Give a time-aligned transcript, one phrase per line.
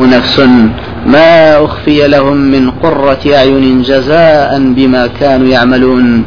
[0.00, 0.38] نفس
[1.06, 6.24] ما أخفي لهم من قرة أعين جزاء بما كانوا يعملون.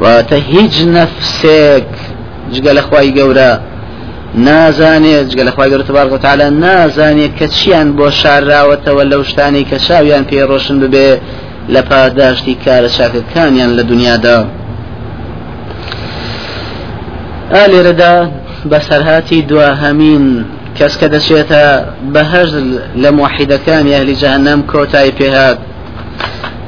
[0.00, 1.86] وتهج نفسك.
[2.52, 3.60] جقال أخواي قورا
[4.36, 10.24] نازانێ جگە لە خخوای تبارك وتعالى؟ نازانێ کە چیان بۆ شارراوەتەوە لەو شتانی کە چاویان
[10.30, 11.18] پێڕۆشن ببێ
[11.74, 14.38] لە پاداشتی کارە چاکەکانیان لە دنیادا
[17.54, 18.14] ئالێرەدا
[18.70, 20.44] بەسەرهاتی دواهەمین
[20.78, 21.62] کەس کە دەچێتە
[22.14, 22.50] بەهەژ
[23.02, 25.58] لە موحیدەکانی ئەهلی جەهنەم کۆتایی پێهات.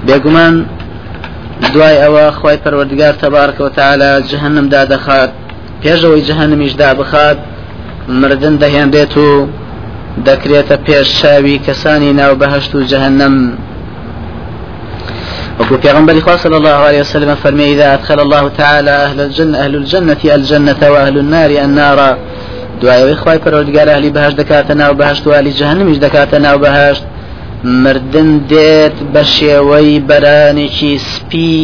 [0.06, 0.55] بێگومان
[1.74, 5.30] دوای ئەوە خی پەروەردگار تەبارکەوە تاالە جەهنمدا دەخات.
[5.82, 7.38] پێشەوەی جەهنمیشدا بخات
[8.20, 9.29] مردن دەهێنرێت و
[10.27, 13.34] دەکرێتە پێش چاوی کەسانی ناو بەهشت و جەهنم
[15.60, 20.16] وكو پیغمبر صلى الله عليه وسلم فرمي إذا أدخل الله تعالى أهل الجنة أهل الجنة
[20.24, 22.16] الجنة وأهل النار النار
[22.80, 27.04] دوایەوەی خی پەرۆردگار ئەهلی بەهشت دەکاتە ناو بەهشت و علی جەهنمیش دەکاتە ناو بەهشت.
[27.84, 31.56] مردن دێت بە شێوەی بەرانێکی سپی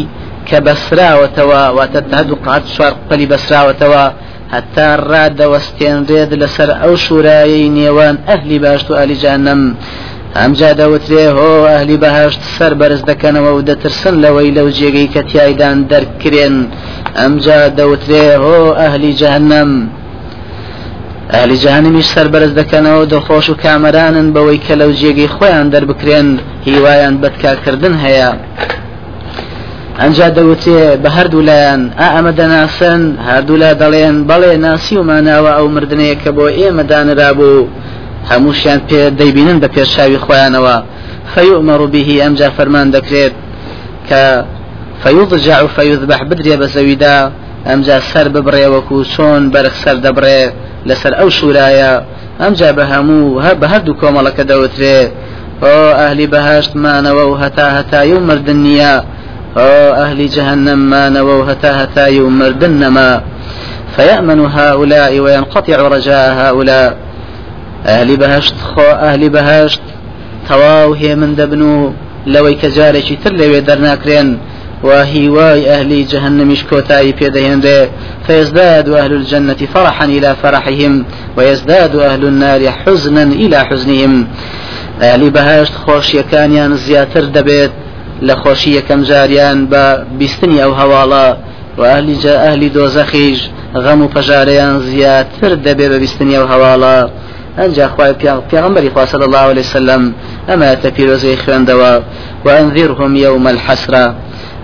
[0.49, 4.05] کە بەسراوەتەوە واتە هەدوو قات چوار قەلی بەسراوەتەوە.
[4.55, 9.63] هەتا ڕادەوەستێنرێت لەسەر ئەو شوورایی نێوان ئەهلی باشت و ئەلی جانم
[10.39, 15.79] ئەمجا دەوترێ هۆ ئەهلی بەهشت سەر بەرز دەکەنەوە و دەترسن لەوەی لەو جێگەی کە تایدان
[15.91, 16.57] دەرکرێن.
[17.19, 19.71] ئەمجا دەوترێ هۆ ئەهلی جەهنم.
[21.35, 26.29] ئالی جانمیش سەربەرز دەکەنەوە دڵخۆش و کامەرانن بەوەی کە لەو جێگەی خۆیان دەربکرێن
[26.67, 28.31] هیوایان بەدکارکردن هەیە.
[30.01, 35.53] ئەنجا دەوتێ بە هەردوو لایەن ئا ئەمە دەناسن هەردوو لا دەڵێن بەڵێ ناسی و ماناوە
[35.59, 37.69] ئەو مردنەیە کە بۆ ئێمە دانرا بوو
[38.31, 40.77] هەمووشیان پێ دەیبینن بە پێشاوی خۆیانەوە.
[41.35, 43.35] فيؤمر به ئەمجا فەرمان دەکرێت
[44.09, 44.23] کە
[45.03, 47.17] فيضجع فيذبح بدرێ بە زەویدا
[47.69, 50.43] ئەمجا سەر ببڕێوەکو چۆن بەرخ سەر دەبڕێ.
[50.89, 51.93] لەسەر ئەو شوورایە
[52.41, 55.01] ئەمجا بە هەموو هە بە هەردوو کۆمەڵەکە دەوترێ.
[55.65, 58.95] ئۆ ئەهلی بەهشتمانەوە و هەتا هەتایی و مردن نییە.
[59.59, 62.73] ئۆ ئەهلی جەهنممانەوە و هەتا هەتایی و مردن
[63.97, 66.91] فيأمن هؤلاء وينقطع رجاء هؤلاء.
[67.87, 69.81] أهل بهشت خو أهل بهشت
[70.49, 71.93] تواو هي من دبنو
[72.27, 74.39] لوي كجاري تر لوي درناكرين
[74.85, 77.89] وهواي أهل جهنم كوتاي بيدهن
[78.27, 81.05] فيزداد أهل الجنة فرحا إلى فرحهم
[81.37, 84.27] ويزداد أهل النار حزنا إلى حزنهم.
[85.03, 87.71] أهل بهاشت خوش يكانيان زياتر دبيت
[88.23, 91.37] لخوشي كم جاريان ببستني أو هوالا
[91.79, 93.43] وأهل جاء أهل دوزخيج
[93.77, 97.11] غم فجاريان زياتر دبي ببستني أو هوالا
[97.59, 98.13] أنجا أخوة
[98.53, 100.13] پیغمبر إخوة صلى الله عليه وسلم
[100.49, 102.03] أما تفيروزي خوان
[102.45, 104.15] وأنذرهم يوم الحسرة.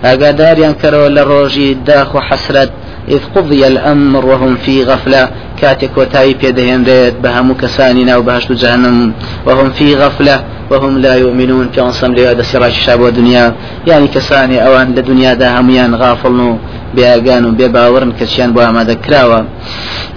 [0.03, 2.71] ئاگاداریان کەرەوە لە ڕۆژی داخ و حەسرەت
[3.09, 5.29] إذ قضي الأمر وهم في غفلة.
[5.61, 9.13] كاتك وتاي بيدهندت بهم كساني ناو بهشت جهنم.
[9.45, 11.69] وهم في غفلة وهم لا يؤمنون.
[11.75, 13.55] كان صملي هذا سراج الشعب والدنيا
[13.87, 16.57] يعني كساني أوان لدنيا دا هميان غافلنو.
[16.95, 19.41] بياغان وبيباورن كشيان بوها ما ذكراوا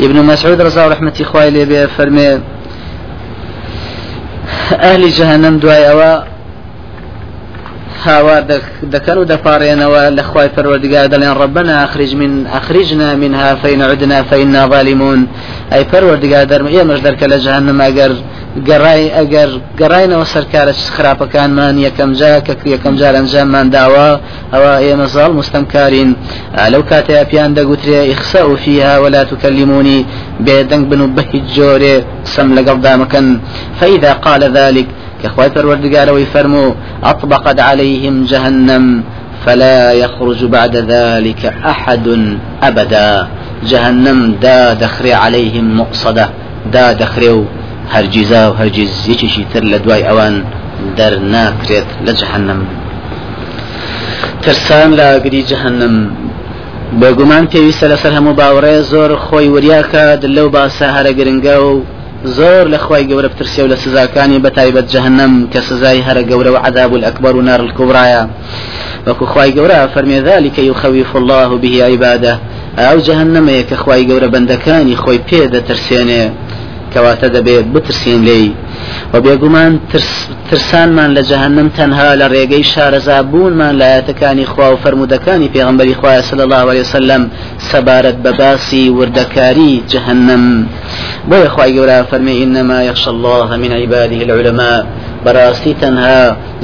[0.00, 2.40] ابن مسعود رضا رحمة إخوائي لي فرمي
[4.72, 6.33] أهل جهنم دواي أوا
[8.04, 8.40] هاوا
[8.82, 15.26] دكان ودفارينوا لخواي فرودقار دلين ربنا أخرج من أخرجنا منها فإن عدنا فإنا ظالمون.
[15.72, 18.12] أي فرودقار درم إيه مش درك لجهنم أجر
[18.68, 19.50] گەڕای ئەگەر
[19.80, 24.08] گەڕینەوە سەرکارە خراپەکانمان یەکەم جا کە یەکەم جار ئەنجاممان داوە
[24.52, 26.10] ئەوە ئێمە زاڵ مستەمکارین
[26.72, 30.00] لەو کاتەیە پیان دەگوترێ ئیخسە و فيها ولا تكلموني.
[30.46, 31.96] بێدەنگ بن و بە هیچ جۆرێ
[32.34, 33.26] سم لەگەڵ دامەکەن
[33.78, 34.86] فإذا قال ذلك
[35.24, 36.74] كخوای پەروەردگارەوەی فەرموو
[37.04, 39.04] أطبقت عليهم جهنم
[39.44, 41.42] فلا يخرج بعد ذلك
[41.72, 42.06] أحد
[42.62, 43.28] أبدا.
[43.70, 46.28] جهنم دا دخري عليهم مقصدة
[46.72, 47.44] دا دخري
[47.92, 50.44] هرجيزا وهرجيز يشي تر لدواي أوان
[50.98, 52.60] در ناكريت لجهنم.
[54.42, 55.94] ترسان لا قري جهنم.
[57.00, 61.82] بێگومان پێویستە لەسەر هەموو باوەڕێ زۆر خۆی وریاکە دلەو باسە هەرە گرنگە و
[62.24, 66.56] زۆر لە خی گەورە بترسێ و لە سزاکانی بەتایبەت جەهنم کە سزای هەرە گەورە و
[66.56, 68.28] عذاب الأكبر ونار الكبرى
[69.06, 72.38] وەکو خی گەورە فەرمێ ذلك يخوف الله به عباده
[72.78, 76.24] ئەو جەهنمەیە کە خی گەورە بەندەکانی خۆی پێ دەترسێنێ.
[76.92, 78.48] کەواتە دەبێت بترسین لێی.
[79.12, 79.72] و بێگومان
[80.50, 82.26] ترسانمان لە جەهنم تەنها لە
[82.72, 87.22] شارەزا بوونمان لایەتەکانی خوا و فرەرمودەکانی پێغمبەری خوای سل الله عليه وسلم
[87.70, 88.84] سەبارەت بە باسی
[89.92, 90.44] جەهنم
[91.30, 94.80] بۆیە خی گەورە فەرمی إنما يخشى الله من عباده العلماء.
[95.24, 96.22] بەڕاستی تەنها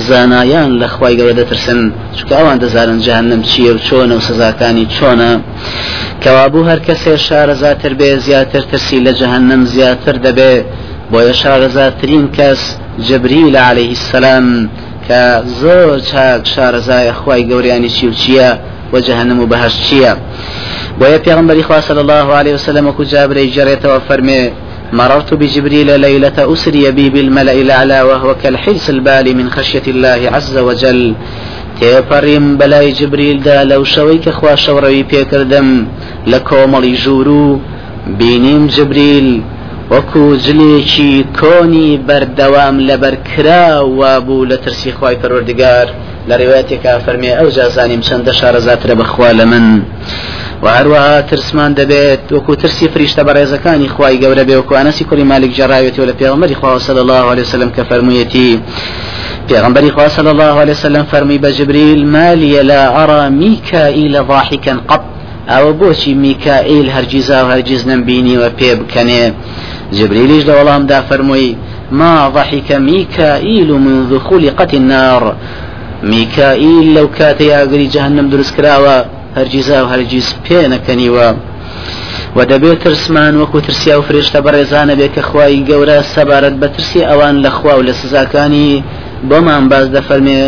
[0.08, 1.80] زانایان لە خی گەورە دەترسن.
[2.16, 5.32] چکە ئەوان دەزانن جەهنم چییە و چۆنە و سزاکانی چۆنە.
[6.22, 10.54] کەوابوو هەر کەسێ شارەزاتر بێ زیاتر ترسی لە جەهنم زیاتر دەبێ.
[11.12, 12.60] بۆیە شارەزاترین کەس
[13.08, 14.46] جبريل عليه السلام
[15.06, 15.22] کە
[15.60, 18.50] زۆر چاک شارەزای خی گەوریانی چی و چییە؟
[18.92, 20.12] و جەهنم و بەهش چییە
[21.00, 24.52] بۆیە صلى الله عليه وسلم وكو جابري جريته وفرمي
[24.92, 31.14] مررت بجبريل ليلة أسري بي بالملأ الأعلى وهو كالحلس البالي من خشية الله عز وجل.
[31.80, 35.68] تێپەڕیم بەلای جبریلدا لەو شەوەی کە خوا شەوڕەوی پێکردم
[36.30, 37.60] لە کۆمەڵی ژوور و
[38.18, 39.28] بینیم جبریل
[39.92, 43.66] وەکو جلێکی کۆنی بەردەوام لەبەرکرا
[43.98, 45.86] وابوو لە ترسی خی پەروەردگار
[46.30, 49.82] لە ڕێواتێکا فەرمێ ئەو جازانیم چەندە شارەزاترە بەخوا لە من
[50.62, 55.24] و هەروەها ترسمان دەبێت وەکو ترسی فریشتە بە ڕێزەکانی خی گەورە بێ وەکو ئەنەسی کوری
[55.32, 58.50] مالک جێراوێتی و لە پێغمەری خوا صلی الله عليه وسلم کە فەرموویەتی
[59.48, 65.04] پیغمبری خوا صلی الله عليه وسلم فرمی بجبريل ما لي لا أرى ميكائيل ضاحكا قط.
[65.48, 69.32] أو بوشي ميكائيل هرجزا وهرجز نبيني وبيب كني
[69.92, 71.56] جبريل لە وەڵامدا فەرمووی
[71.92, 75.36] ما ضحك ميكائيل منذ خلقت النار.
[76.02, 78.96] ميكائيل لو كات ياغري جهنم دروست کراوە
[79.36, 81.28] هەرگیزا و هەرگیز پێ نەکەنیوە.
[82.36, 87.00] و دەبێت ترسمان وەکو ترسیا و فرێشتە بەڕێزانە بێت کە خوای گەورە سەبارەت بە ترسی
[87.08, 88.84] ئەوان لە خوا و لە سزاکانی
[89.30, 90.42] بۆمان باز دەفەرمێ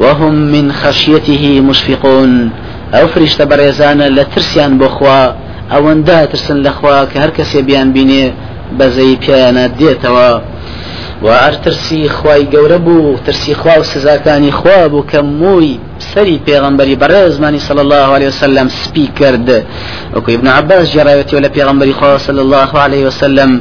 [0.00, 2.32] وهم من خشيته مشفقون.
[2.94, 5.22] ئەو فریشتە بەڕێزانە لە ترسیان بۆ خوا
[5.72, 8.24] ئەوەندا ترسن لەخوا کە هەر کەسێ بیان بینێ
[8.78, 10.30] بەزەی پیانە دێتەوە.
[11.22, 15.78] و ئەر ترسی خی گەورە بوو ترسی خوا و سزاکانی خوا بوو کە مووی
[16.14, 19.48] سەری پێغمبەری بەڕێزمانی صلى الله عليه وسلم سپی کرد
[20.14, 23.60] وەکو ابن عباس جێراوەتی لە پێغمبەری خوا صلى الله عليه وسلم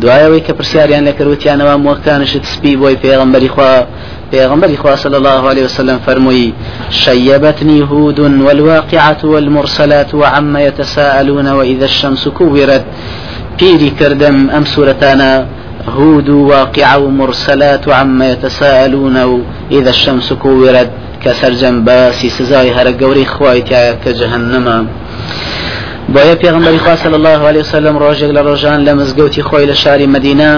[0.00, 3.86] دوایەوەی کە پرسیاریان لە کردوتیانەوە مۆکانشت سپی بۆی پێغمبەری خوا.
[4.30, 6.52] پیغمبر خوا صلى الله عليه وسلم فرمي
[6.90, 12.84] شيبتني هود والواقعة والمرسلات وعما يتساءلون وإذا الشمس كورت.
[13.58, 15.46] بيري كردم أم سورتانا
[15.88, 20.90] هود واقعة ومرسلات وعما يتساءلون إذا الشمس كورت
[21.24, 24.86] كسرجم باسي سزاي هر قوري خوایتیا كجهنم.
[26.14, 30.06] بۆیە پێغمبەری خوا صلی الله عليه وسلم ڕۆژێک لە ڕۆژان لە مزگەوتی خۆی لە شاری
[30.06, 30.52] مدینە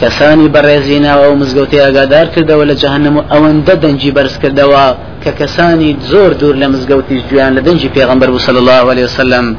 [0.00, 4.84] کەسانی بەڕێزینەوە و مزگەوتی ئاگادار کردەوە لە جەهنم و ئەوەندە دەنجی بەرز کردەوە
[5.22, 9.56] کە کەسانی زۆر دوور لە مزگەوتی گویان لە دەنجی پێغمبەر صلی الله عليه وسلم.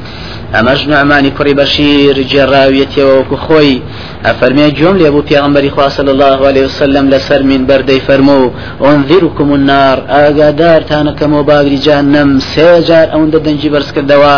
[0.55, 3.81] ئەمەش نوعمانی کوڕی بەشیر جێڕاویەتەوە وەکو خۆی.
[4.25, 8.51] ئەفەرمێ جۆم لێ بوو پێغمبەری خوا صلی الله عليه وسلم لەسەر من بەردەی فەرموو
[8.83, 14.35] ئۆنذیرکم النار ئاگادارتانەکەمەوە باگری جهنم سێ جار ئەوەندە دەنجی بەرز کردەوە.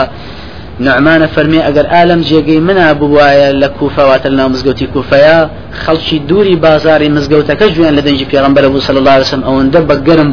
[0.88, 5.40] نعمانە فەرمی ئەگەر ئالم جێگەی منە بواە لە کوفەواتە ناو مزگەوتی کوفەیە
[5.84, 10.32] خەڵکی دووری بازاری مزگەوتەکە جویان لە دەنجی پێغمبەر بوو صلی الله وسلم ئەوەندە بەگەرم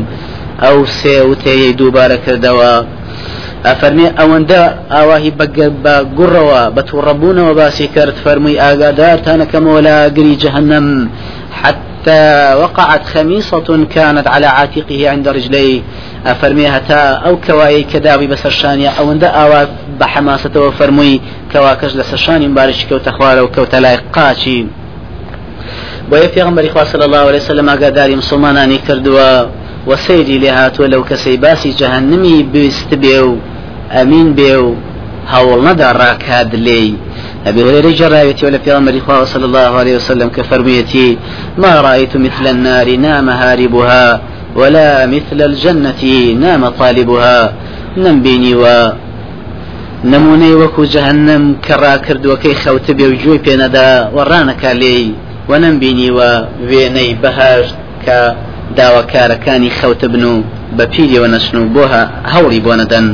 [0.64, 2.72] ئەو سێ وتەیە دووبارە کردەوە.
[3.66, 4.62] ئەفەرمێ ئەوەندە
[4.94, 5.32] ئاواهی
[5.84, 11.10] بە گوڕەوە بە تووڕەبوونەوە باسی کرد فەرمووی ئاگادارتانەکەمەوە لا گری جهنم.
[11.62, 15.82] حتى وقعت خميصة كانت على عاتقه عند رجليه.
[16.26, 19.64] أفرمي هتا أو كواي كداوي بسرشانيا أو عند أوا
[20.00, 21.20] بحماسة وفرمي
[21.52, 24.66] كواكش لسرشاني مبارش كوت أخوال وكوت لايق قاشي
[26.11, 29.46] بۆیە پێغمبەری خوا صلی الله عليه وسلم ئاگاداری مسلمانانی کردووە
[29.88, 33.32] و سەیری لێ هاتووە لەو کەسەی باسی جەهنمی بویست بێ و
[33.94, 34.69] ئەمین بێ و
[35.32, 36.90] هەوڵ نەدا ڕاکات لێی
[37.49, 38.94] أبي هريرة جرايتي ولا في أمر
[39.25, 41.19] صلى الله عليه وسلم كفرميتي
[41.58, 44.20] ما رأيت مثل النار نام هاربها
[44.57, 46.02] ولا مثل الجنة
[46.45, 47.52] نام طالبها.
[47.97, 48.64] نمبيني و
[50.04, 55.14] نمونەی وەکو جەهنم کەڕا کردووەکەی خەوتە بێ و گوێی پێنەدا وەڕانەکە لێی
[55.49, 56.30] و نەمبینیوە
[56.71, 57.76] وێنەی بەهشت
[58.78, 60.35] داواکارەکانی خەوتە بن و
[60.76, 61.85] بە پیریەوە نەچن و بۆ
[62.32, 63.06] هەوڵی بۆ نەدەن.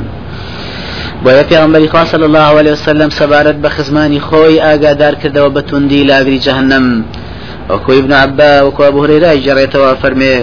[1.24, 6.04] بۆیە پێغمبەری خوا صلی الله عليه وسلم سەبارەت بە خزمانی خۆی ئاگادار کردەوە بە توندی
[6.10, 6.86] لاگری جەهنم.
[7.70, 10.34] وەکو ابن عبا وەکو ئەبو هورێرە جێڕێتەوە فەرمێ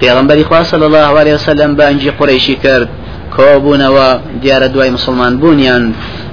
[0.00, 2.88] پێغمبەری خوا صلی الله عليه وسلم بانجی قڕیشی کرد.
[3.36, 4.08] کۆبوونەوە
[4.42, 5.84] دیارە دوای مسلمان بوونیان.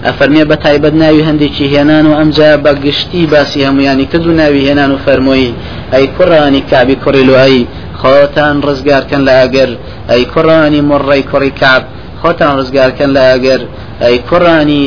[0.07, 4.65] ئەفەرمێ بە تایبەت ناوی هەندێکی هێنان و ئەمجا بە گشتی باسی هەمویانی کرد و ناوی
[4.67, 5.49] هێنان و فەرمۆی
[5.93, 7.67] ئەی کوڕانی کابی کوڕی لوایی
[8.01, 9.69] خۆتان ڕزگارکەن لە ئەگەر
[10.09, 11.83] ئەی کوڕانی مڕی کوڕی کاب
[12.21, 13.61] خۆتان ڕزگارکەن لە ئەگەر
[14.03, 14.83] ئەی کوڕانی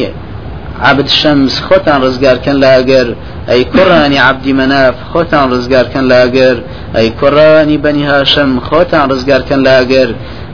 [0.88, 3.08] عبد شەمس خۆتان ڕزگارکەن لە ئەگەر
[3.50, 6.56] ئەی کوڕانی عبدی مەناف خۆتان ڕزگارکەن لە ئەگەر
[6.96, 10.10] ئەی کوڕانی بەنی هاشم خۆتان ڕزگارکەن لە ئەگەر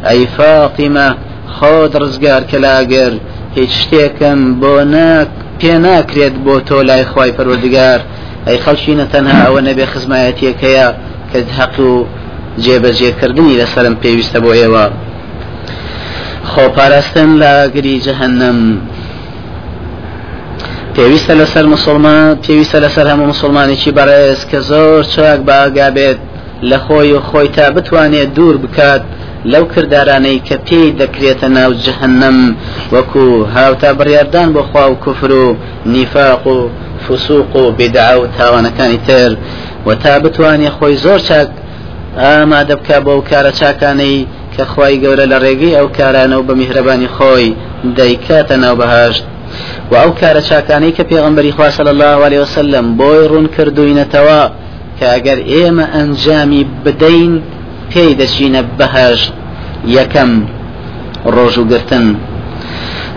[0.08, 1.08] ئەی فاتیمە
[1.56, 3.12] خۆت ڕزگار کە لاگەر
[3.56, 4.72] هیچ شتێکم بۆ
[5.60, 8.00] پێ ناکرێت بۆ تۆ لای خی پەروەردگار.
[8.46, 10.88] ئەی خەڵشینە تەنها ئەوە نەبێ خزمایەتیەکەیە
[11.30, 11.92] کە حەق و
[12.64, 14.86] جێبەجێکردنی لەسرم پێویستە بۆ ئێوە.
[16.52, 18.58] خۆپاراستن لە گری جەهنم.
[20.94, 26.20] پێویستە لەسەر مسلمان پێویستە لەسەر هەموو مسلمانێکی بەڕێز کە زۆر چاک باگا بێت.
[26.70, 29.02] لە خۆی و خۆی تا بتوانێت دوور بکات
[29.52, 32.38] لەو کردارانەی کە پێی دەکرێتە ناو جهنم
[32.94, 33.24] وەکو
[33.56, 36.68] هاوتا بڕاردان بۆ خوا و کوفر و نیفاق و
[37.04, 39.30] فسوق و بیدعە و تاوانەکانی تر.
[39.86, 41.48] و تا بتوانێت خۆی زۆر چاک
[42.18, 46.54] ئامادە بکە بۆ ئەو کارە چاکانەی کە خوای گەورە لە ڕێگەی ئەو کارانە و بە
[46.60, 47.54] میهرەبانی خۆی
[47.98, 49.24] دەیکاتە ناو بەهەشت
[49.90, 54.42] و ئەو کارە چاکانەی کە پێغمبەری خوا صلى الله عليه وسلم بۆی ڕوون کردوینەتەوە
[54.98, 57.32] کە ئەگەر ئێمە ئەنجامی بدەین
[57.90, 59.32] پێی دەچینە بەهشت
[59.96, 60.30] یەکەم
[61.34, 62.06] ڕۆژ و گرتن.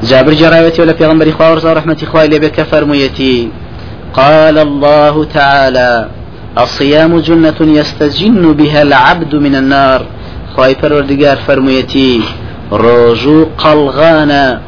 [0.09, 3.49] جابر جراوتي ولا في غنبري خوارز رحمة خواه لبك فرميتي
[4.13, 6.07] قال الله تعالى
[6.57, 10.05] الصيام جنة يستجن بها العبد من النار.
[10.55, 12.21] خواهي پروردگار فرميتي
[12.71, 14.61] روجو قلغانا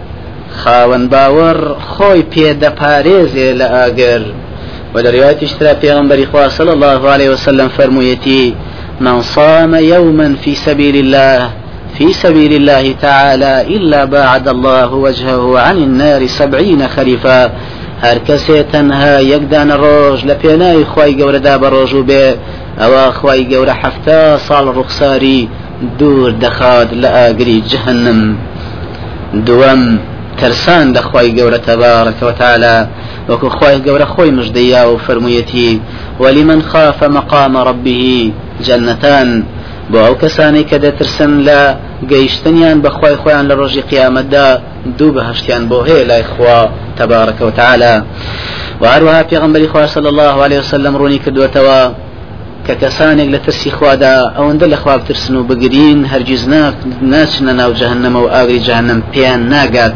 [0.64, 4.22] خاون باور خوي پێدە پارێزێ لە ئاگەر.
[4.96, 8.54] و لە ڕواتی شترا پێغمبەری خوا صلى الله عليه وسلم فرموویەتی
[9.02, 11.50] من صام يوما في سبيل الله
[11.98, 17.52] في سبيل الله تعالى إلا باعد الله وجهه عن النار سبعين خريفا
[18.04, 22.26] هر کەسێ تەنها یەکدان ڕۆژ لە پێناوی خی گەورەدا بە ڕۆژ و بێ
[22.82, 25.40] ئەوە خی گەورە حەفتە ساڵ ڕوخساری
[26.00, 28.22] دوور دەخات لە ئاگری جهنم.
[29.48, 29.84] دووەم
[30.40, 32.78] ترسان لە خی گەورە تەبارەکەوتالە
[33.30, 35.72] وەکو خی گەورە خۆی مژدەیا و فرموویەتی
[36.24, 38.34] وەلی من خافە مەقامە ڕبیه
[39.92, 41.60] بۆ ئەو کەسانی کە دەترسن لە
[42.12, 44.48] گەیشتنیان بەخوای خۆیان لە ڕۆژی قیامەتدا
[44.98, 46.60] دوو بەهشتیان بۆ هەیە لای خوا
[47.00, 47.96] تەبارەکە و تعالا
[48.82, 51.82] و هەروەها پێغمبەری خوا صلی الله عليه وسلم ڕوونی کردوێتەوە
[52.66, 56.44] کە کەسانێک لە ترسی خوادا ئەوەندە لە خواب ترسن و بگرین هەرگیز
[57.12, 59.94] ناچنە ناو جهنم و ئاگری جهنم پێیان ناگات.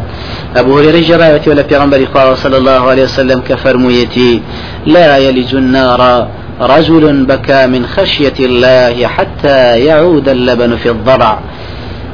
[0.55, 4.41] هريرة جراوتي ولا پیغمبر خواه صلى الله عليه وسلم كفرميتي
[4.85, 6.27] لا يلج النار
[6.61, 11.39] رجل بكى من خشية الله حتى يعود اللبن في الضرع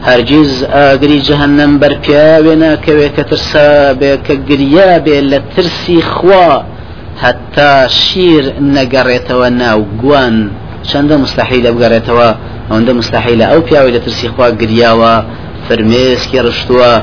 [0.04, 6.64] هرجز ئاگری جهنم بەرپیاوێ ناکەوێت کە ترسا بێ کە گریا بێ لە ترسی خوا
[7.24, 10.50] هەتا شیر نەگەڕێتەوە ناو گوان.
[10.90, 12.30] چەندە مستحیلە بگەڕێتەوە
[12.70, 15.14] ئەوەندە مستحیلە ئەو پیاوی لە ترسی خوا گریاوە
[15.68, 16.94] فرمێسکی ڕشتووە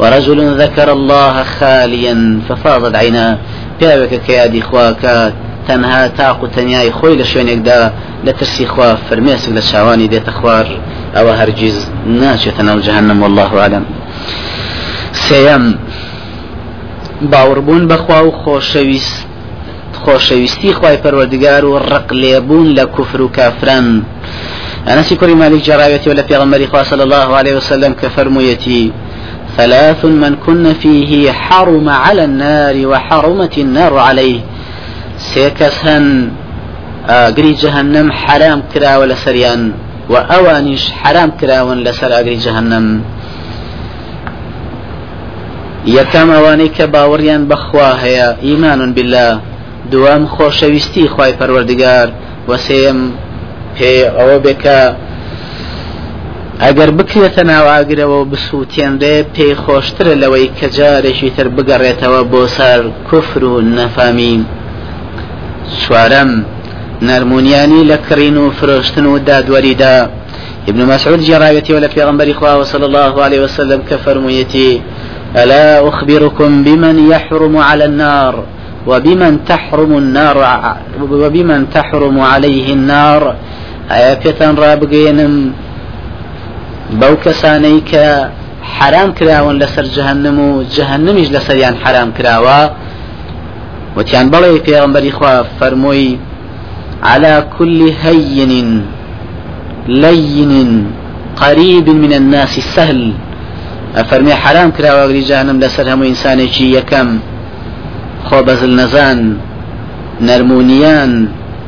[0.00, 2.16] ورجل ذكر الله خاليا
[2.48, 3.38] ففاضت عيناه
[3.78, 5.16] پیاوێکە کە یادی خواکە
[5.68, 7.80] تەنها تاق و تەنیای خۆی لە شوێنێکدا
[8.26, 10.66] لە ترسی خوا فرمێسک لە چاوانی دێتە خوار
[11.16, 11.76] ئەوە هەرگیز
[12.20, 13.84] ناچێتە ناو جهنم والله عالم
[15.26, 15.64] سێەم
[17.32, 19.16] باوەڕبوون بەخوا و خۆشەویست
[20.02, 24.02] خۆشەویستی خی پەروەردگار و ڕق لێبوون لە کوفر و کافران.
[24.88, 28.92] ئەنەسی کوری مالیک جراوێتی و لە پێغمەری خوا صلی الله عليه وسلم کە فەرموویەتی
[29.56, 34.40] ثلاث من كن فيه حرم على النار وحرمت النار عليه.
[35.32, 36.06] سيكسهن
[37.08, 39.62] ئاگری جهنم حرام کراوە لە سەریان
[40.12, 42.86] و ئەوانیش حرام کراون لەسەر ئاگری جهنم
[45.98, 49.32] یەکەم ئەوانەی کە باوەڕیان بەخوا هەیە ئیمانون بالله
[49.92, 52.08] دوام خۆشەویستی خی پەروەردگار
[52.50, 52.98] وەسێم
[53.76, 54.80] پێ ئەوە بێکە
[56.64, 63.54] ئەگەر بکرێتە ناواگرەوە بسووتێنرێ پێی خۆشترە لەوەی کە جارێکی تر بگەڕێتەوە بۆ سەر کوفر و
[63.78, 64.36] نەفامی.
[65.82, 66.30] چوارەم
[67.08, 69.18] نەرمونیانی لە کڕین و فرۆشتن و
[70.68, 74.80] ابن مسعود جراويتي ولا في غنبري خواه صلى الله عليه وسلم كفرميتي
[75.36, 78.44] ألا أخبركم بمن يحرم على النار
[78.86, 80.36] وبمن تحرم النار
[81.00, 83.36] وبمن تحرم عليه النار.
[83.90, 85.52] آية رابقين
[87.00, 88.06] بەو کەسانەی کە
[88.78, 92.60] حرام کراون لەسەر جهنم و جهنمیش لەسەریان حرام کراوە
[93.96, 96.18] وتیان بەڵێ پێغمبەری خوا فەرمۆی
[97.02, 98.52] على كل هين
[99.88, 100.52] لين
[101.36, 103.12] قريب من الناس سهل.
[103.96, 107.18] أفرمي حرام كراوة جهنم لسر هم إنساني يكم
[108.28, 109.18] خۆ بەزل نەزان
[110.28, 111.12] نەرمونیان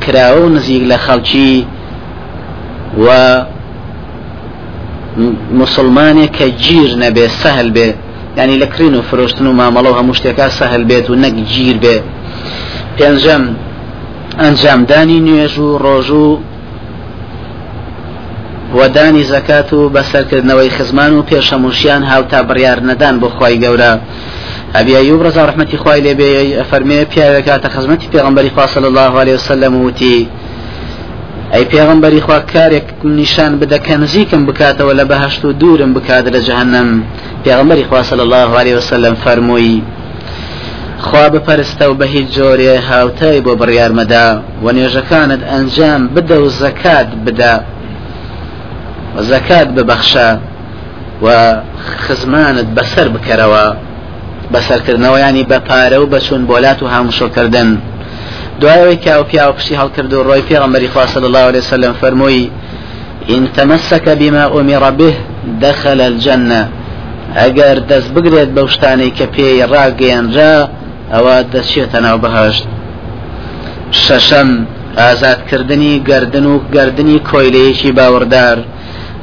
[0.03, 1.53] کراوە و نزیک لە خەڵکی
[3.03, 3.07] و
[5.61, 7.89] مسلمانێک کە گیر نەبێ سەهل بێ.
[8.37, 10.83] ینی لە کرین و فرۆشتن و مامەڵە و هەموو شتێکا سەهل
[12.39, 13.43] و پێنجەم
[14.41, 16.25] ئەنجامدانی نوێژ و ڕۆژ و
[18.77, 23.93] وەدانی زەکات و بەسەرکردنەوەی خزمان و پێشەموشیان هاوتا بڕیار نەدان بۆ خی گەورە.
[24.75, 26.29] ئەبی ئەیوب ڕزا ڕحمەتی خوای لێ بێ
[26.69, 30.19] فەرمێ پیاوێکاتە خزمەتی پێغمبەری خواصل الله عليه وسلم وتی.
[31.53, 32.87] ئەی پێغمبەری خوا کارێک
[33.19, 36.89] نیشان بدەکە نزیکم بکاتەوە لە بەهشت و دوورم بکات لە جهنم
[37.45, 39.81] پێغمبەری خوا صلی الله عليه وسلم فەرمووی
[41.07, 44.27] خوا بپەرستە و بە هیچ جۆرێ هاوتای بۆ بڕیارمەدا
[44.63, 47.53] و نوێژەکانت ئەنجام بدە و زەکات بدە
[49.31, 50.29] زەکات ببەخشە
[51.23, 51.27] و
[52.05, 53.65] خزمانت بەسەر بکەرەوە.
[54.53, 57.69] بەسەرکردنەوە ینی بە پارە و بەچوون بۆلات و هامشۆکردن
[58.61, 62.45] دوایەوەی کاو پیا و پشتی هەڵکرد و ڕۆی پێغەمبەری خوا صلی الله عليه وسلم فەرمووی
[63.35, 65.13] إن تمسك بما أمر به
[65.61, 66.61] دخل الجنة.
[67.37, 70.55] ئەگەر دەست بگرێت بەو شتانەی کە پێی ڕاگەیانرا
[71.13, 72.65] ئەوە دەچێتە ناو بەهشت.
[74.03, 74.49] شەشەم
[75.01, 78.59] ئازادکردنی گردن و گردنی کۆیلەیەکی باوەڕدار.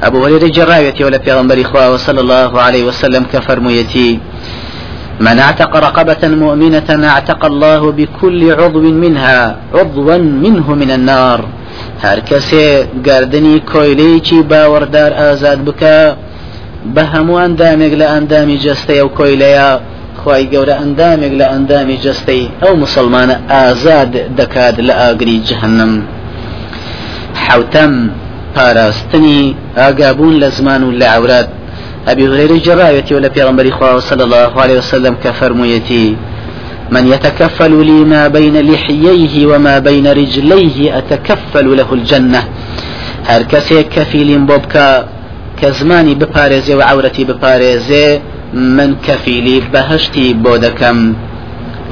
[0.03, 4.19] هريرة جراويتي ولا في غنبري إخوة صلى الله عليه وسلم كفرميتي
[5.21, 11.41] من اعتق رقبة مؤمنة اعتق الله بكل عضو منها عضوا منه من النار.
[12.03, 16.17] هر کسی گردنی کویلی باوردار آزاد بکا
[16.97, 19.71] ئەندامێک لە ئەندامی جستەی ئەو کۆیلەیە.
[20.27, 25.93] خی گەورە ئەندامێک لە ئەندامی جستەی ئەو مسلمانە ئازاد دەکات لە ئاگری جهنم
[27.47, 27.93] حوتەم
[28.55, 31.49] پاراستنی ئاگابوون لە زمان و لە عورات.
[32.09, 33.73] أبي هريرة جرايتي ولا في غنبري
[34.11, 36.17] صلى الله عليه وسلم كفرميتي
[36.91, 42.43] من يتكفل لي ما بين لحييه وما بين رجليه أتكفل له الجنة.
[43.25, 45.09] هر كسي كفيل بوبكا
[45.63, 48.07] كزماني بپارێزێ و عورەتی بپارێزێ
[48.57, 50.99] من کەفیلی بەهشتی بۆ دەکەم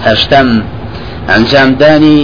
[0.06, 0.48] هەشتم
[1.28, 2.20] ئەنجامدانی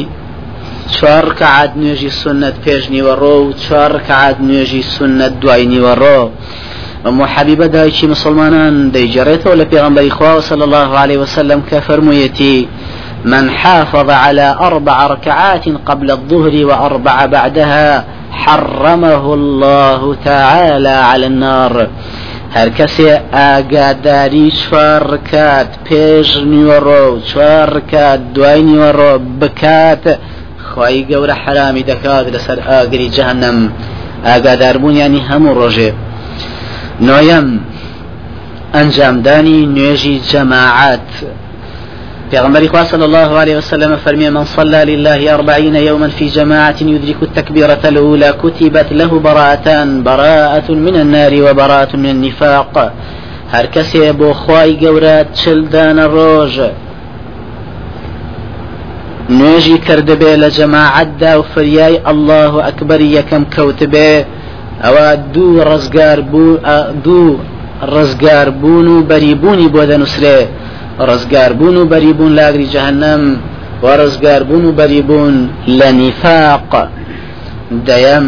[0.97, 6.21] چوار کەعات نوێژی سنت پێش نیوەڕۆ و چوار کەعات نوێژی سنت دوای نیوەڕۆ
[7.09, 12.69] أم حبيبة دايشي مسلمان دي جريته ولا بيغنبري إخوة صلى الله عليه وسلم كفرميتي
[13.25, 21.89] من حافظ على أربع ركعات قبل الظهر وأربع بعدها حرمه الله تعالى على النار.
[22.55, 30.05] هر کسی ئاگاداری چوار ڕکات پێش نیوەڕۆ چوار ڕکات دوای نیوەڕۆ بکات.
[30.69, 33.59] خی گەورە حرامی دەکات لەسەر ئاگری جەهنم.
[34.27, 35.91] ئاگاداربوونیانی هەموو ڕۆژێ.
[37.07, 37.49] نۆیەم
[38.75, 41.11] ئەنجامدانی نوێژی جەماعات.
[42.31, 47.23] پیغمبر خواه صلى الله عليه وسلم فرمي من صلى لله أربعين يوما في جماعة يدرك
[47.23, 52.93] التكبيرة الأولى كتبت له براءتان براءة من النار وبراءة من النفاق.
[53.53, 56.61] هر کسی بو خواهی گورات چلدان روژ
[59.39, 64.13] نوێژی کردبێ لە جەماعەتدا و فریای الله ئەکبەر یەکەم کەوتبێ
[64.85, 66.59] ئەوە دوو ڕزگار بوو
[67.05, 67.39] دوو
[67.95, 69.03] ڕزگار و
[69.75, 69.83] بۆ
[71.09, 73.23] ڕزگاربوون و بەریبوون لاگری جەهنم
[73.83, 75.35] و ڕزگاربوون و بەریبوون
[75.79, 76.89] لە نیفاق
[77.89, 78.27] دەیەم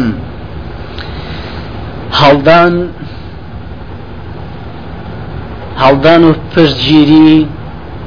[5.81, 7.47] هەڵدان و پشتگیری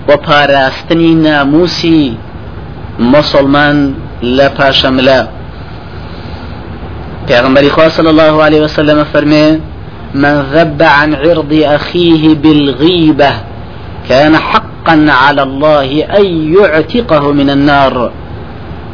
[0.08, 2.18] و پاراستنی ناموسی
[2.98, 5.20] مسلمان لە پاشەملە
[7.28, 9.60] پێغمبەری خوا صلى الله عليه وسلم فرمي
[10.14, 13.32] من ذب عن عرض أخيه بالغيبة
[14.08, 18.12] كان حقا على الله أن يعتقه من النار.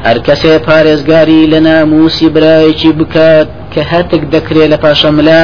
[0.05, 5.43] هر کەسێ پارێزگاری لە ناموسی برایەکی بکات کە هەتێک دەکرێت لە پاشەملا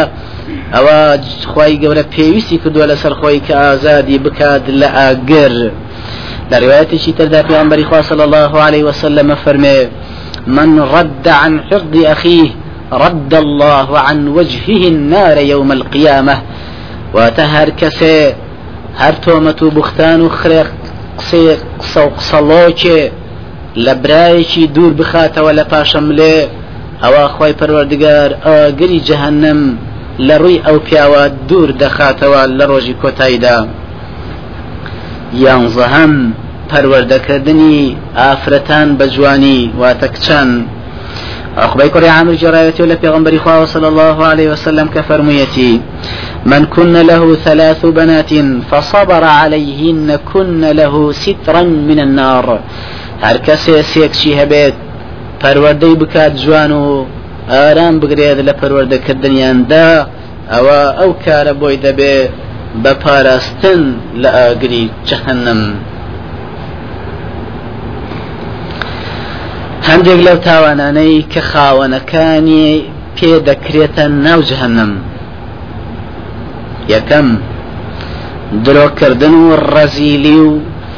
[0.75, 0.99] ئەوە
[1.55, 5.55] خی گەورە پێویستی کردووە لەسەر خۆی کە ئازادی بکات لە ئاگر.
[6.51, 7.13] لە ڕواەتێکی
[8.11, 9.79] صلى الله عليه وسلم فەرمێ
[10.47, 12.51] من رد عن حرض أخيه
[12.93, 16.37] رد الله عن وجهه النار يوم القيامة.
[17.15, 18.35] وتهر كسي
[19.03, 20.69] هەر تۆمەت و بوختان و خرێق
[21.19, 21.43] قسێ
[21.81, 23.01] قسە و قسەڵۆکێ
[23.85, 26.37] لە برایەکی دوور بخاتەوە لە پاشەملێ
[27.03, 29.61] ئەوە خی پەروەردگار ئاگری جەهنم
[30.27, 33.59] لە ڕووی ئەو پیاوە دوور دەخاتەوە لە ڕۆژی کۆتاییدا.
[35.45, 36.15] یانزەهەم
[36.71, 37.81] پەروەردەکردنی
[38.21, 40.09] ئافرەتان بە جوانی واتە
[41.59, 45.81] أخبي كري عامر جرايتي ولا في خواه صلى الله عليه وسلم كفرميتي
[46.47, 48.33] من كن له ثلاث بنات
[48.71, 52.61] فصبر عليهن كن له سترا من النار.
[53.23, 54.75] هر کسی سیک چی هبێت
[55.43, 57.05] پەروەردەی بکات جوان و
[57.51, 59.89] ئارام بگرێت لە پەروەردەکردنیاندا
[60.53, 62.17] ئەوە ئەو کارە بۆی دەبێ
[62.83, 63.83] بە پاراستن
[64.23, 64.91] لە ئاگری
[69.91, 72.69] هەندێک لەو تاوانانەی کە خاوەنەکانی
[73.17, 74.93] پێ دەکرێتە ناو جهنم
[76.95, 77.29] یەکەم
[78.65, 80.51] درۆکردن و ڕەزیلی و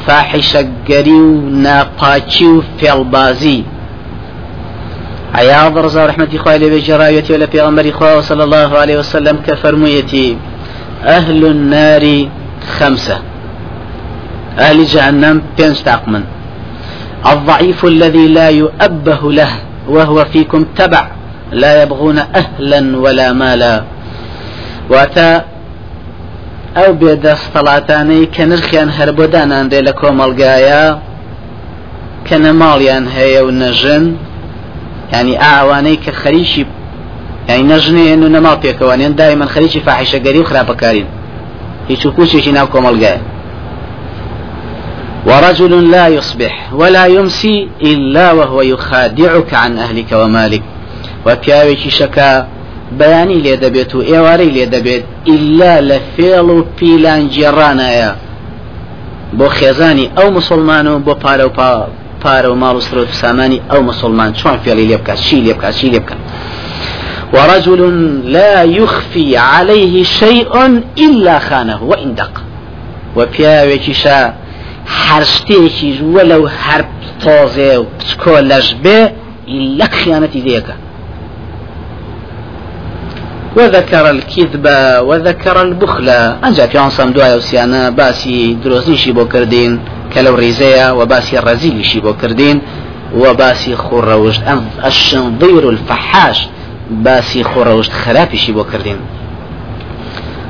[0.06, 3.60] فاحشەگەری و ناپاچی و فێڵبازی.
[5.34, 10.36] عياض رضا رحمة خواه لبي جرايتي ولا في خواه صلى الله عليه وسلم كفرميتي
[11.04, 12.04] أهل النار
[12.78, 13.18] خمسة
[14.58, 16.24] أهل جهنم بينج تاقمن.
[17.26, 19.48] الضعيف الذي لا يؤبه له
[19.88, 21.06] وهو فيكم تبع
[21.52, 23.84] لا يبغون أهلا ولا مالا.
[24.90, 25.44] واتا
[26.76, 30.84] ئەو بێدەستەڵاتانەی کە نرخیان هەر بۆ داناندێ لە کۆمەلگایە
[32.26, 34.04] کە نەماڵیان هەیە و نەژن
[35.14, 36.64] ینی ئاوانەی کە خەریشی
[37.48, 41.08] ینی نەژنێن و نەماڵ پێکەوانێن دایمەن خەریکی فاحیشەگەری و خراپەکارین
[41.90, 42.52] هیچ و کوچێکی
[45.26, 50.62] ورجل لا يصبح ولا يمسي إلا وهو يخادعك عن أهلك ومالك.
[51.26, 52.46] وبياوي شكا
[52.98, 58.10] بەیانی لێ دەبێت و ئێوارەی لێ دەبێت ئللا لە فێڵ و پیلان جێڕانایە
[60.38, 61.52] مسلمان و بۆ پارە و
[62.24, 64.32] پارە و مسلمان.
[64.32, 66.00] چۆن فێڵی لێ بکات چی لێ بکات چی
[67.32, 67.80] ورجل
[68.24, 72.34] لا يخفي عليه شيء إلا خانه وإن دق.
[73.16, 74.32] وبياوێکی شا
[74.98, 76.82] هەر شتێکی وەلو هەر
[77.22, 79.00] تۆزێ و چکۆ لەش بێ
[79.78, 80.76] لە خیانەتی دەیەکە.
[83.56, 84.66] وذكر الكذب
[85.08, 86.08] وذكر البخل.
[86.46, 89.80] أنجا في عنصم دعاء وسيانا باسي دروزنشي بو كردين
[90.14, 92.60] كلو ريزيا وباسي الرزيلشي بو كردين
[93.14, 96.48] وباسي خروجت أم الشنظير الفحاش
[96.90, 98.98] باسي خروجت خرابشي بو كردين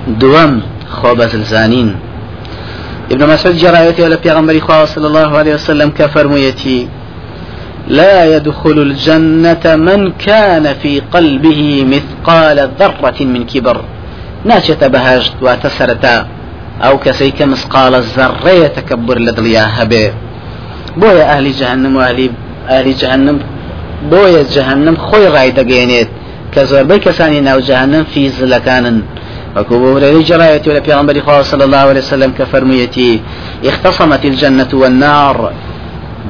[0.09, 1.97] دوام خوبز الزانين
[3.13, 6.89] ابن مسعود جرايتي ولا بيغمبري صلى الله عليه وسلم كفرميتي
[7.89, 13.85] لا يدخل الجنة من كان في قلبه مثقال ذرة من كبر.
[14.45, 16.27] ناشة بهاجت وتسرتا
[16.83, 20.13] أو كسيك مثقال الذرة يتكبر لدليا هبه.
[20.97, 22.31] بويا أهل جهنم وأهل
[22.69, 23.39] أهل جهنم
[24.11, 26.09] بويا جهنم خوي راي دقينيت
[26.53, 29.03] كزور بي كساني ناو جهنم في زلكان
[29.57, 30.93] وكبو هريرة جراية ولا في
[31.43, 33.21] صلى الله عليه وسلم كفرميتي
[33.65, 35.53] اختصمت الجنة والنار.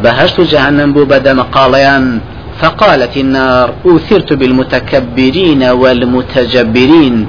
[0.02, 2.20] بهشت جهنم بو بدا مقاليان
[2.60, 7.26] فقالت النار أوثرت بالمتكبرين والمتجبرين.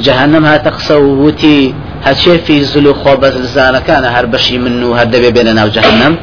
[0.00, 5.64] جهنم ها تقصوتي هاتشي في زلو خوب زلزال كان هر بشي منو هر دبي بيننا
[5.64, 6.16] وجهنم.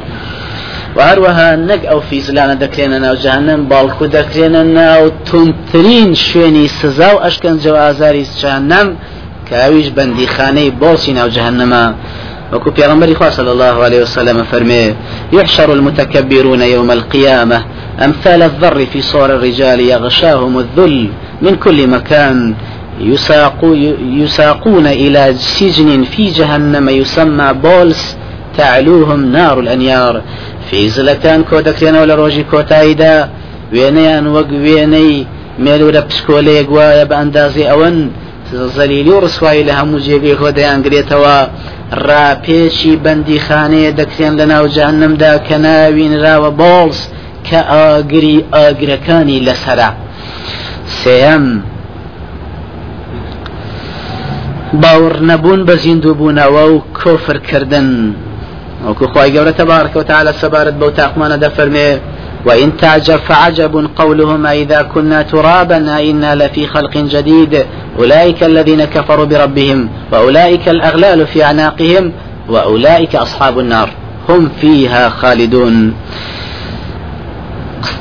[0.99, 7.57] وهروها نق أو في زلانا دكرينا ناو جهنم بالكو دكرينا ناو تنترين شويني سزاو اشكن
[7.57, 8.95] جو ازاري جهنم
[9.49, 11.95] كاويش بندي خاني بولسي ناو جهنم
[12.53, 14.95] وكو پیغمبر خواه صلى الله عليه وسلم فرمي
[15.33, 17.63] يحشر المتكبرون يوم القيامة
[18.05, 21.09] أمثال الذر في صور الرجال يغشاهم الذل
[21.41, 22.55] من كل مكان.
[22.99, 23.73] يساقو
[24.21, 28.17] يساقون إلى سجن في جهنم يسمى بولس
[28.57, 30.21] تعلوهم نار الأنيار.
[30.69, 33.15] فیزلەکان کۆ دەکرێنەوە لە ڕۆژی کۆتاییدا؟
[33.75, 35.15] وێنەیان وەک وێنەی
[35.65, 37.97] مێلورە پشکۆلەیەک وایە بە ئەندازی ئەوەن
[38.75, 41.37] زەلیلی و ڕسوایی لە هەموو جێگەی خۆدەیان گرێتەوە
[42.07, 46.99] ڕاپێشی بەندی خانەیە دەکرێن لە ناوجاننمدا کە ناوینراوە باڵس
[47.47, 49.89] کە ئاگری ئاگرەکانی لەسرە.
[51.01, 51.45] سێم
[54.83, 57.89] باور نەبوون بە زیندوو بوونەوە و کۆفرکردن.
[58.87, 61.89] وەکو خی گەورە تەبارکەوت على سەبارەت بەو تاقمانە دەفەرمێ
[62.45, 67.65] وإن تعجب فعجب قولهم إذا كنا ترابا أئنا لفي خلق جديد.
[67.99, 72.11] أولئك الذين كفروا بربهم وأولئك الأغلال في أعناقهم
[72.49, 73.89] وأولئك أصحاب النار.
[74.29, 75.93] هم فيها خالدون.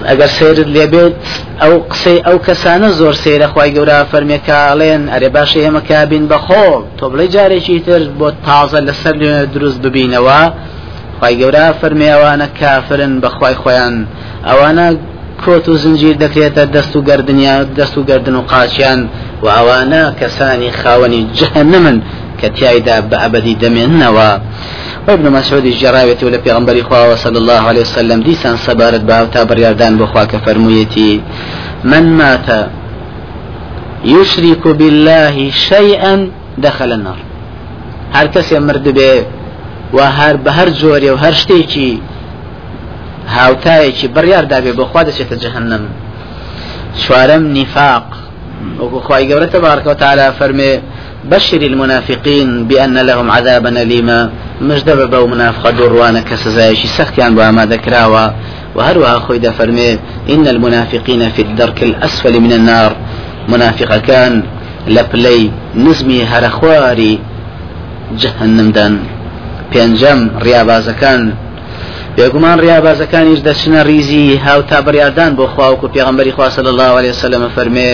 [0.08, 1.14] ئەگەر سیر لێبێت
[1.62, 6.66] ئەو قسەی ئەو کەسانە زۆر سێرە خی گەورە فەرمیێکاڵێن ئەرێ باشە ئێمە کابین بەخۆ
[6.98, 9.14] تۆ بڵێ جارێکی تر بۆ تازە لەسەر
[9.54, 10.40] دروست ببینەوە
[11.20, 13.94] خی گەورە فەرمیێوانە کافرن بەخوای خۆیان.
[14.48, 14.86] ئەوانە
[15.42, 16.62] کۆت و زنجیر دەکرێتە
[17.78, 19.00] دەست و گردن و قاچیان
[19.44, 21.96] و ئەوانە کەسانی خاوەنی جهنمن
[22.40, 23.54] کە تایدا بە ئەبدی
[25.08, 29.94] وابن مسعود جراوێتی و لە پێغمبەری خواوە الله عليه وسلم دیسان سەبارەت بە تا بڕیاردان
[30.00, 30.24] بخوا
[31.84, 32.48] من مات
[34.04, 36.28] يشرك بالله شيئا
[36.58, 37.18] دخل النار.
[38.12, 39.12] هر کەسێ مرد بێ
[39.96, 41.90] و هەر بە هەر جۆرێ و هەر شتێکی
[43.36, 45.82] هاوتایەکی بڕیاردابێ بۆخوا دەچێتە جهنم
[47.02, 48.06] چوارەم نیفاق.
[48.80, 50.72] وەکو خی گەورە تبارك وتعالى فەرمێ
[51.32, 54.30] بشر المنافقين بأن لهم عذابا أليما.
[54.60, 58.26] مجدب بو منافق دوروانا كسزايشي سختيان بو ذكراوا
[58.76, 59.98] وهروها خويدا فرمي
[60.30, 62.96] إن المنافقين في الدرك الأسفل من النار.
[63.48, 64.42] منافق كان
[64.88, 67.18] لبلي نزمي هرخواري
[68.20, 68.94] جهنم دان
[69.72, 71.22] بينجم ريابازكان
[72.16, 77.42] بێگومان ڕیابازەکانیش دەچنە ریزی هاو تا بڕاردان بۆ خواوەکو پێغمبەری خوا صلی الله عليه وسلم
[77.56, 77.90] فەرمێ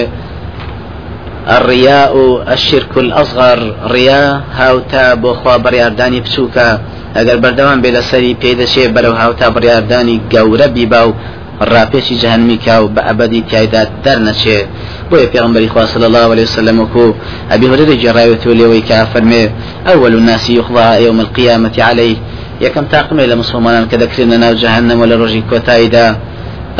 [1.56, 2.14] الرياء
[2.54, 3.58] الشرك الأصغر
[3.96, 6.68] رياء هاوتا بۆ خوا بڕاردانی بچووکە.
[7.16, 11.14] ئەگەر بەردەوام بێ لەسەری پێی دەچێ بەرەو هاوتا بڕاردانی گەورە بیبا و
[11.60, 14.58] ڕاپێشی جەهنمی کا و بە ئەبدی تایدا دەرنەچێ
[15.10, 17.14] بۆیە پێغمبەری خوا صلی الله عليه وسلم وكو
[17.50, 19.50] أبي هريرة جرايته لوي كافرمي
[19.86, 22.16] أول الناس يخضع يوم القيامة عليه
[22.60, 26.16] يكم تاقم إلى مسلمان كذا كرنا جهنم ولا رجي كوتايدا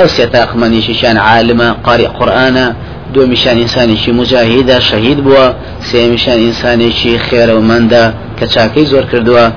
[0.00, 2.74] أو سيتاقمني شيشان عالمة قارئ قرآن
[3.14, 5.52] دو مشان إنساني شي مجاهدة شهيد بوا.
[5.80, 9.48] سي مشان إنساني شي خير ومندا كتشاكي زور كردوا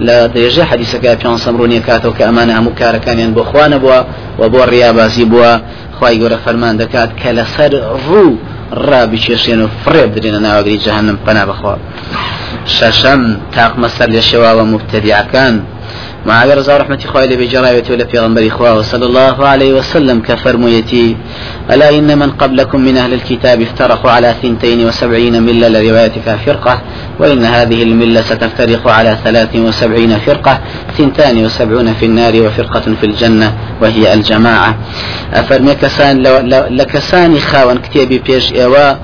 [0.00, 4.02] لا درجة حديثك بيان سمروني كاتو كأمانة هم كاركانيان بو خوان بوا
[4.38, 5.56] وبو الريابازي بوا.
[5.98, 7.72] خواهي قرى فرمان دكات كلا سر
[8.08, 8.36] رو
[8.72, 11.74] ڕابی کێشێن و فڕێ بدرێنە ناوەگری جەهنم پەنا بخوا.
[12.76, 13.20] شەشەم
[13.54, 15.54] تاقمە سەر لە شێواوە مبتدیعەکان
[16.26, 21.16] معاوية رضا رحمة خوالي بجراية ولا في غنبر إخوة صلى الله عليه وسلم كفرميتي
[21.70, 26.80] ألا إن من قبلكم من أهل الكتاب افترقوا على ثنتين وسبعين ملة لروايتك فرقة
[27.18, 30.58] وإن هذه الملة ستفترق على ثلاث وسبعين فرقة
[30.98, 33.52] ثنتان وسبعون في النار وفرقة في الجنة
[33.82, 34.76] وهي الجماعة.
[35.34, 36.22] أفرمي كسان
[36.70, 38.94] لكسان خاون كتابي بيش إيوا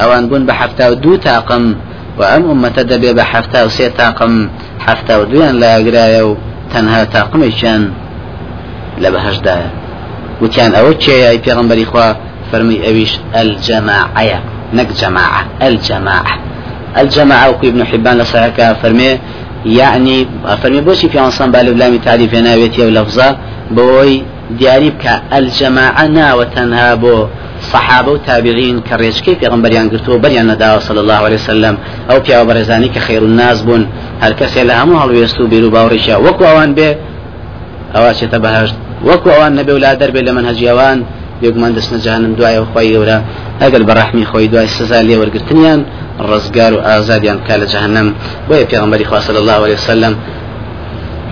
[0.00, 1.74] أوان بون بحفتا ودو تاقم
[2.18, 4.48] وأم أمة دبي بحفتا وسي تاقم
[4.80, 6.36] حفتا ودويان لا أقرايا
[6.72, 7.82] تەنها تاقمێکیان
[9.02, 9.70] لە بەهشدایە
[10.42, 12.08] وتیان ئەوە چێە پێغمبەری خوا
[12.50, 14.38] فەرمی ئەویش الجەماعەیە
[14.78, 16.34] نەک جەماعە الجەماعە
[17.00, 19.10] الجەماعە وكو ابن حبان لصحيحك فرمي
[19.80, 20.16] يعني
[20.62, 23.36] فرمي بوشي في عنصان بالبلامي تعريف ناويتي ولفظة
[23.70, 24.22] بوي
[24.58, 27.14] دیاری بکە ئەلجەماعە ناوە تەنها بۆ
[28.06, 31.78] وتابعين كريشكي في غنبريان قرتو بريان نداوة صلى الله عليه وسلم.
[32.10, 32.18] أو
[34.22, 36.96] بيا برزاني كخير الناس بون هل كسي لهم هل ويستو بيرو باوريشا وكو أوان بي
[37.96, 41.04] أواشي تبهشت وكو أوان نبي ولا دربي لمن هجي أوان.
[41.42, 43.22] بيقمان دسنا جهنم دعاء وخوي ولا
[43.62, 45.84] أقل برحمي خوي دعاء السزال لي ورقرتنيان
[46.20, 48.14] الرزقار وآزاديان كال جهنم.
[48.50, 50.16] ويا في غنبري صلى الله عليه وسلم.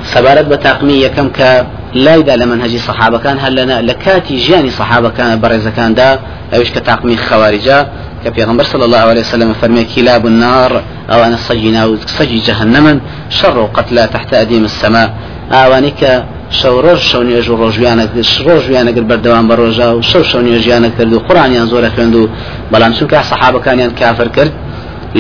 [0.04, 5.68] سبارت بتاقمية كم ك لايدا لمنهج صحابة كان هل لنا لكاتي جاني صحابة كان برز
[5.68, 6.18] كان دا.
[6.54, 7.86] أوش كتاقمي خوارجا.
[8.26, 14.06] كبيغمبر صلى الله عليه وسلم فرمي كلاب النار أو أنا صجنا صجي جهنما شر قتلى
[14.14, 15.08] تحت أديم السماء
[15.52, 16.02] أوانيك
[16.50, 18.04] شو ڕۆژ شەو نوێژ و ڕۆژویانە
[18.46, 22.28] ڕۆژویانەگر بەردەوام بە ڕۆژا و شەو شەو نوێژیانە کرد و قڕانیان زۆرە خوێند و
[22.72, 24.52] بەڵام چونکە سەحابەکانیان کافر کرد.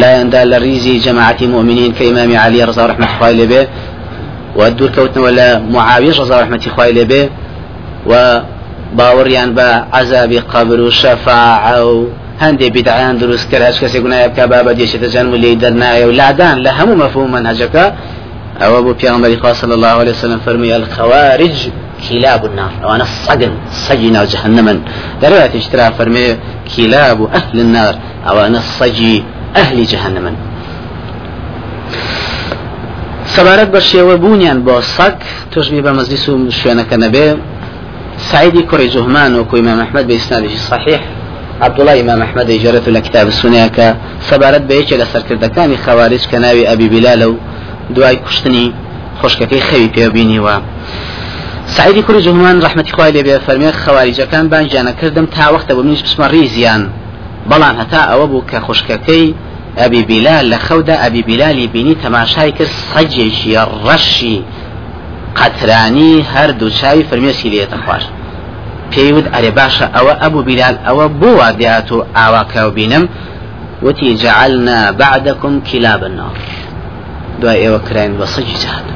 [0.00, 3.62] لایەندا لە ریزی جەماعەتی مؤمنین کە ئیمامی علی ڕزا ڕحمەت خوای لێبێ
[4.58, 7.22] و دوور کەوتنەوە ولا معاویە ڕزا ڕحمەتی خوای لێبێ
[8.10, 8.12] و
[8.98, 12.06] باوەڕیان بە عذابی قبر و شەفاع و
[12.42, 16.12] هەندێک بدعیان دروست کرد هەچ کەسێک گوناە بکە بابە دێشێتە جەنم و لێی دەرنایە و
[16.20, 17.84] لادان لە هەموو مەفهوم منهجەکە
[18.60, 21.56] ئەوە بۆ پیامبەری خوا صلی الله عليه وسلم فەرمی الخوارج
[22.08, 22.72] كلاب النار.
[22.84, 23.52] وأنا صقن
[23.86, 24.74] صجنا جهنما
[25.22, 26.26] درات اشترى فرمي
[26.76, 27.94] كلاب أهل النار.
[28.28, 29.24] أو أنا صجي
[29.62, 30.26] أهل جهنم.
[33.36, 35.18] سەبارەت بە شێوەبوونیان بۆ سەک
[35.52, 36.36] توشبی بە مەزلیس و
[38.18, 41.00] سعيدي كوري جهمان وكو إمام أحمد بإسناده صحيح
[41.60, 43.88] عبدڵی ئمام مححمد جارەت لە کتاب سونیاکە
[44.28, 47.36] سەبارەت بە یەکێ لە سەرکردەکانی خەوارج کە ناوی ئەبی بلا لە و
[47.94, 48.72] دوای کوشتنی
[49.20, 50.56] خوشکەکەی خەوی پێبینیوە.
[51.66, 56.26] سعیدی کوری جومان ڕحمەتی خوای لێ بێ فەرمیێ خەواریجەکان بانجانەکردم تا وەختە بۆ منیش بسمە
[56.34, 56.82] ریزیان
[57.50, 59.34] بەڵام هەتا ئەوە بوو کە خوشکەکەی
[59.80, 63.52] ئەبی بیلال لە خەودا ئەبی بیلالی بینی تەماشای کرد سەجێکی
[63.86, 64.36] ڕەشی
[65.38, 68.15] قەترانی هەر دوو چاوی فەرمیێسی لێتە خوارد
[68.96, 69.86] پێیوت ئەرێ باشە.
[69.96, 73.04] ئەوە ئەبوو بیلال ئەوە بۆ وادیات و ئاواکەو بینم.
[73.82, 76.36] وتی جعلنا بعدكم كلاب النار
[77.40, 78.86] دوای ئێوە کراین بە سەجی جهاد.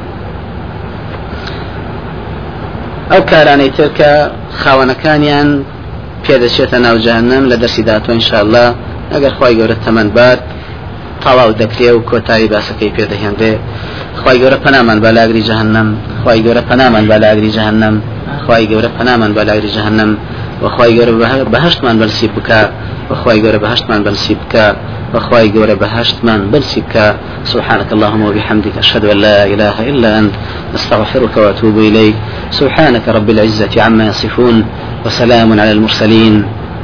[3.11, 4.13] ئەو کارانەی تر کە
[4.61, 5.49] خاوەنەکانیان
[6.25, 8.69] پێدەچێتە ناو جهنم لە دەرسی داتوە انشاءالله.
[9.13, 10.41] ئەگەر خی گەورە تەمەند بات
[11.25, 13.53] تەواو دەکرێ و کۆتایی باسەکەی پێدەهێنرێ
[14.23, 15.89] خی گەورە پەنامان بالاگری جەهنم.
[16.23, 17.95] خی گەورە پەنامان بالاگری جەهنم.
[18.51, 20.11] خی گەورە پەنامان بالاگری جەهنم
[20.63, 22.71] وخواي جورا بهشت من بنسيب بكا
[23.11, 24.77] وخواي جورا بهشت من بنسيب بكا
[25.15, 30.35] وخواي جورا بهشت من بنسيب بكا سبحانك اللهم وبحمدك أشهد أن لا إله إلا أنت
[30.75, 32.15] أستغفرك وأتوب إليك.
[32.51, 34.57] سبحانك رب العزة عما يصفون
[35.07, 36.35] وسلام على المرسلين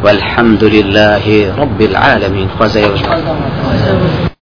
[0.04, 1.24] والحمد لله
[1.58, 2.48] رب العالمين.
[2.58, 2.84] خوزي